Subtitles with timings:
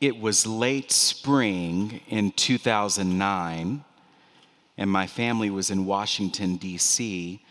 [0.00, 3.84] It was late spring in 2009,
[4.76, 7.42] and my family was in Washington, D.C.,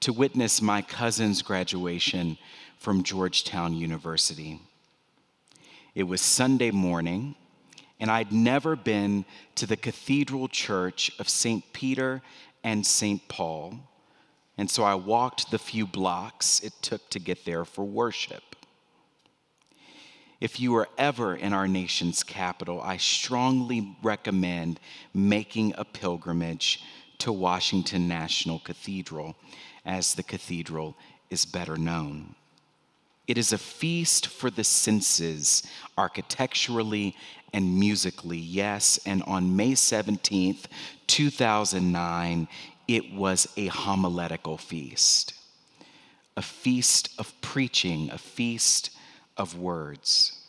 [0.00, 2.36] to witness my cousin's graduation
[2.78, 4.60] from Georgetown University.
[5.94, 7.36] It was Sunday morning,
[7.98, 9.24] and I'd never been
[9.54, 11.64] to the Cathedral Church of St.
[11.72, 12.20] Peter
[12.62, 13.26] and St.
[13.28, 13.78] Paul,
[14.58, 18.42] and so I walked the few blocks it took to get there for worship.
[20.44, 24.78] If you are ever in our nation's capital, I strongly recommend
[25.14, 26.82] making a pilgrimage
[27.20, 29.36] to Washington National Cathedral,
[29.86, 30.98] as the cathedral
[31.30, 32.34] is better known.
[33.26, 35.62] It is a feast for the senses,
[35.96, 37.16] architecturally
[37.54, 39.00] and musically, yes.
[39.06, 40.66] And on May 17th,
[41.06, 42.48] 2009,
[42.86, 45.32] it was a homiletical feast,
[46.36, 48.90] a feast of preaching, a feast
[49.38, 50.42] of words.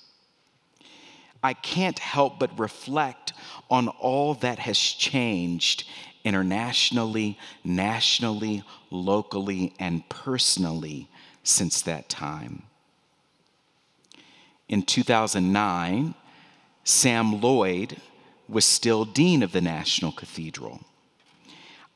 [1.46, 3.34] I can't help but reflect
[3.70, 5.88] on all that has changed
[6.24, 11.08] internationally, nationally, locally, and personally
[11.44, 12.64] since that time.
[14.70, 16.16] In 2009,
[16.84, 17.98] Sam Lloyd
[18.50, 20.82] was still dean of the National Cathedral.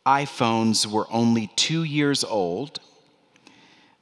[0.05, 2.79] iPhones were only two years old.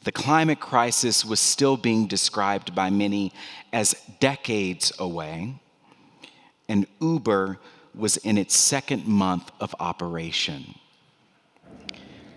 [0.08, 3.34] The climate crisis was still being described by many
[3.74, 5.60] as decades away,
[6.70, 7.60] and Uber
[7.94, 10.76] was in its second month of operation.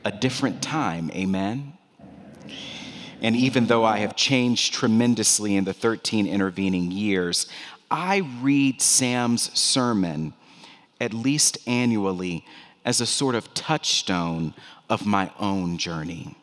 [0.05, 1.75] A different time, amen?
[3.23, 7.47] And even though I have changed tremendously in the 13 intervening years,
[7.89, 10.35] I read Sam's sermon
[11.01, 12.45] at least annually
[12.85, 14.55] as a sort of touchstone
[14.89, 16.35] of my own journey.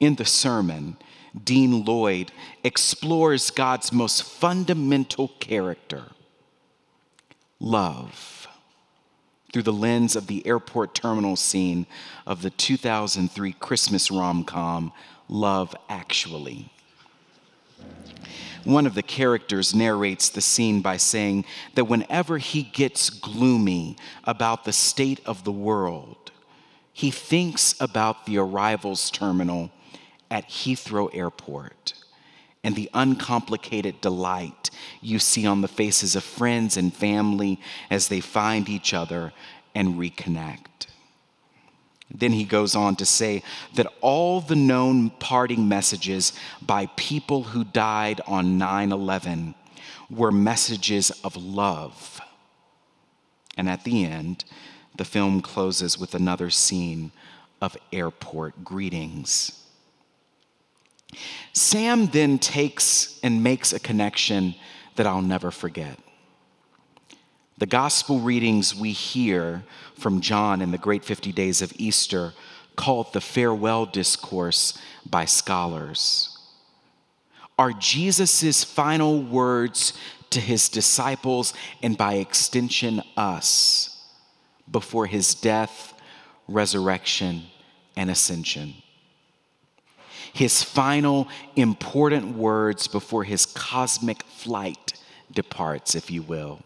[0.00, 0.96] In the sermon,
[1.44, 2.32] Dean Lloyd
[2.62, 6.04] explores God's most fundamental character
[7.60, 8.46] love
[9.52, 11.86] through the lens of the airport terminal scene
[12.26, 14.92] of the 2003 Christmas rom com,
[15.28, 16.70] Love Actually.
[18.64, 21.44] One of the characters narrates the scene by saying
[21.74, 26.30] that whenever he gets gloomy about the state of the world,
[26.92, 29.70] he thinks about the arrivals terminal
[30.30, 31.94] at Heathrow Airport
[32.64, 38.20] and the uncomplicated delight you see on the faces of friends and family as they
[38.20, 39.32] find each other
[39.74, 40.88] and reconnect.
[42.10, 43.42] Then he goes on to say
[43.74, 49.54] that all the known parting messages by people who died on 9 11
[50.10, 52.20] were messages of love.
[53.56, 54.44] And at the end,
[54.96, 57.12] the film closes with another scene
[57.60, 59.64] of airport greetings.
[61.52, 64.54] Sam then takes and makes a connection
[64.96, 65.98] that I'll never forget.
[67.56, 69.64] The gospel readings we hear
[69.94, 72.32] from John in the great 50 days of Easter,
[72.76, 76.38] called the farewell discourse by scholars,
[77.58, 79.92] are Jesus' final words
[80.30, 84.00] to his disciples and by extension us
[84.70, 85.92] before his death,
[86.46, 87.42] resurrection,
[87.96, 88.74] and ascension
[90.38, 91.26] his final
[91.56, 94.92] important words before his cosmic flight
[95.32, 96.60] departs, if you will.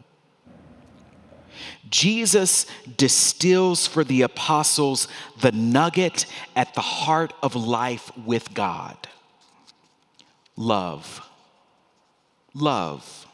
[1.89, 2.67] Jesus
[2.99, 5.09] distills for the apostles
[5.41, 9.09] the nugget at the heart of life with God
[10.55, 11.27] love.
[12.53, 13.27] Love.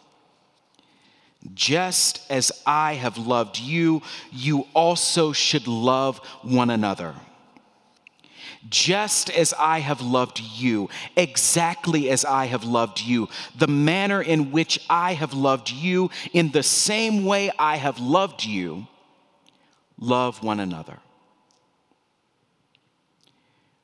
[1.52, 7.16] Just as I have loved you, you also should love one another
[8.70, 14.50] just as I have loved you, exactly as I have loved you, the manner in
[14.50, 18.86] which I have loved you, in the same way I have loved you,
[19.98, 20.98] love one another.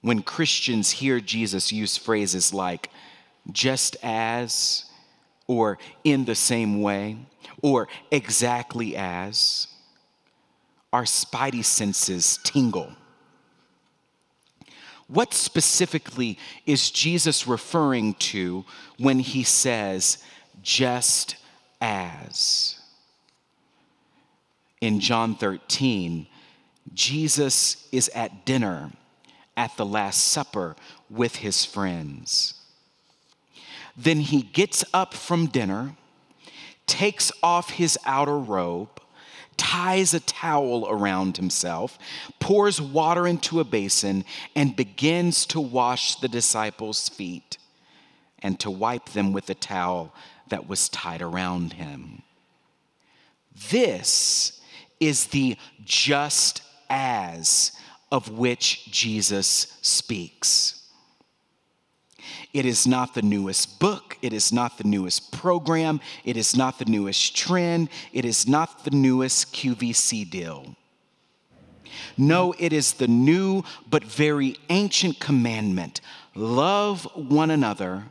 [0.00, 2.90] When Christians hear Jesus use phrases like
[3.50, 4.84] just as,
[5.46, 7.16] or in the same way,
[7.62, 9.66] or exactly as,
[10.92, 12.92] our spidey senses tingle
[15.14, 18.64] what specifically is Jesus referring to
[18.98, 20.18] when he says,
[20.62, 21.36] just
[21.80, 22.78] as?
[24.80, 26.26] In John 13,
[26.92, 28.90] Jesus is at dinner
[29.56, 30.76] at the Last Supper
[31.08, 32.54] with his friends.
[33.96, 35.96] Then he gets up from dinner,
[36.86, 39.00] takes off his outer robe,
[39.56, 41.98] ties a towel around himself,
[42.40, 44.24] pours water into a basin,
[44.54, 47.58] and begins to wash the disciples' feet
[48.40, 50.14] and to wipe them with the towel
[50.48, 52.22] that was tied around him.
[53.70, 54.60] This
[55.00, 57.72] is the just as
[58.12, 60.83] of which Jesus speaks.
[62.52, 64.16] It is not the newest book.
[64.22, 66.00] It is not the newest program.
[66.24, 67.88] It is not the newest trend.
[68.12, 70.76] It is not the newest QVC deal.
[72.16, 76.00] No, it is the new but very ancient commandment
[76.34, 78.04] love one another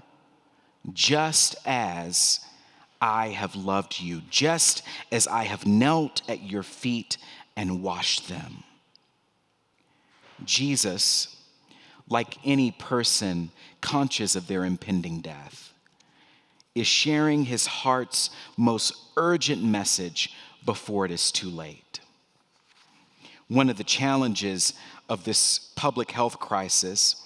[0.93, 2.39] just as
[3.01, 4.81] I have loved you, just
[5.11, 7.17] as I have knelt at your feet
[7.55, 8.63] and washed them.
[10.45, 11.35] Jesus,
[12.09, 13.51] like any person
[13.81, 15.73] conscious of their impending death,
[16.75, 20.33] is sharing his heart's most urgent message
[20.65, 21.99] before it is too late.
[23.47, 24.73] One of the challenges
[25.09, 27.17] of this public health crisis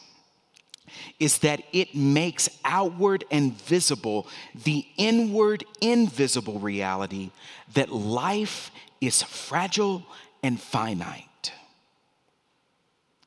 [1.19, 4.27] is that it makes outward and visible
[4.63, 7.31] the inward, invisible reality
[7.73, 10.03] that life is fragile
[10.43, 11.26] and finite,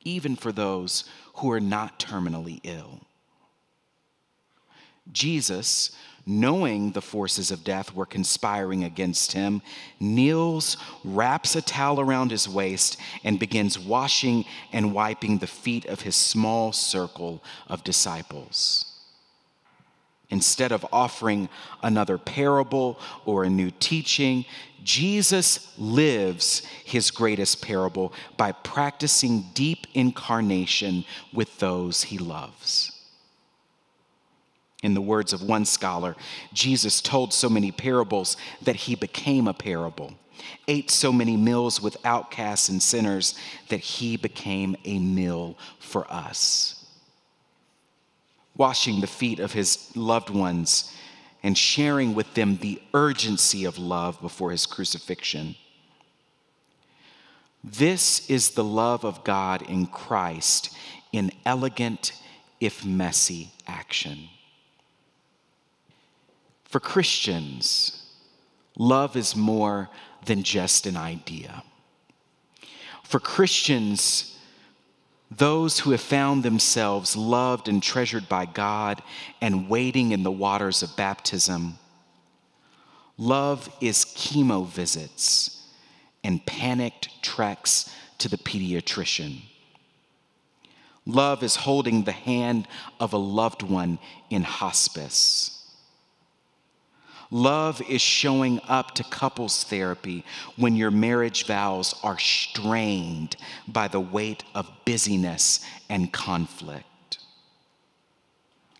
[0.02, 1.04] even for those
[1.34, 3.00] who are not terminally ill.
[5.12, 5.90] Jesus,
[6.26, 9.62] knowing the forces of death were conspiring against him,
[9.98, 16.02] kneels, wraps a towel around his waist, and begins washing and wiping the feet of
[16.02, 18.89] his small circle of disciples.
[20.30, 21.48] Instead of offering
[21.82, 24.44] another parable or a new teaching,
[24.82, 32.92] Jesus lives his greatest parable by practicing deep incarnation with those he loves.
[34.82, 36.16] In the words of one scholar,
[36.54, 40.14] Jesus told so many parables that he became a parable,
[40.68, 43.34] ate so many meals with outcasts and sinners
[43.68, 46.79] that he became a meal for us.
[48.56, 50.94] Washing the feet of his loved ones
[51.42, 55.54] and sharing with them the urgency of love before his crucifixion.
[57.62, 60.74] This is the love of God in Christ
[61.12, 62.12] in elegant,
[62.60, 64.28] if messy, action.
[66.64, 68.06] For Christians,
[68.78, 69.90] love is more
[70.24, 71.64] than just an idea.
[73.02, 74.29] For Christians,
[75.30, 79.02] those who have found themselves loved and treasured by God
[79.40, 81.78] and waiting in the waters of baptism,
[83.16, 85.68] love is chemo visits
[86.24, 89.40] and panicked treks to the pediatrician.
[91.06, 92.66] Love is holding the hand
[92.98, 93.98] of a loved one
[94.28, 95.59] in hospice.
[97.30, 100.24] Love is showing up to couples therapy
[100.56, 103.36] when your marriage vows are strained
[103.68, 106.86] by the weight of busyness and conflict.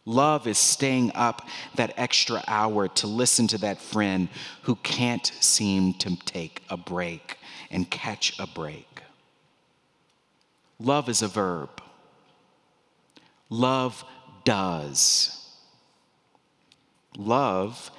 [0.05, 4.29] Love is staying up that extra hour to listen to that friend
[4.63, 7.39] who can't seem to take a break
[7.71, 9.03] and catch a break.
[10.81, 11.81] Love is a verb.
[13.51, 14.05] Love
[14.45, 15.37] does.
[17.17, 17.91] Love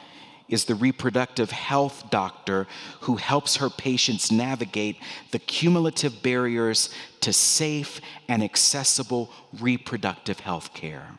[0.52, 2.68] is the reproductive health doctor
[3.02, 4.98] who helps her patients navigate
[5.32, 11.18] the cumulative barriers to safe and accessible reproductive health care.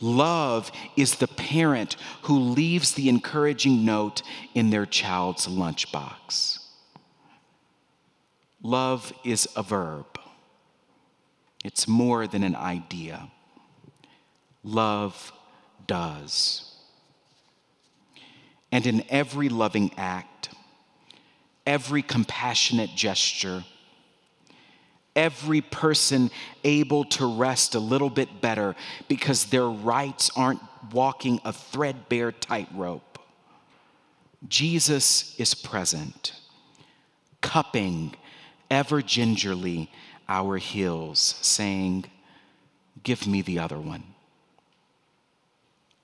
[0.00, 4.22] Love is the parent who leaves the encouraging note
[4.54, 6.58] in their child's lunchbox.
[8.62, 10.18] Love is a verb,
[11.64, 13.30] it's more than an idea.
[14.64, 15.32] Love
[15.86, 16.75] does.
[18.76, 20.50] And in every loving act,
[21.66, 23.64] every compassionate gesture,
[25.14, 26.30] every person
[26.62, 28.76] able to rest a little bit better
[29.08, 30.60] because their rights aren't
[30.92, 33.18] walking a threadbare tightrope.
[34.46, 36.34] Jesus is present,
[37.40, 38.14] cupping
[38.70, 39.90] ever gingerly
[40.28, 42.04] our heels, saying,
[43.02, 44.04] Give me the other one.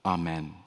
[0.07, 0.62] Amen.